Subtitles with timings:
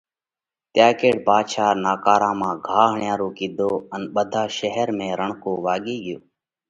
[0.73, 5.95] تيا ڪيڙ ڀاڌشا نقارا مانه گھا هڻيا رو ڪِيڌو ان ٻڌا شير ۾ رڻڪو واڳي
[6.05, 6.17] ڳيو۔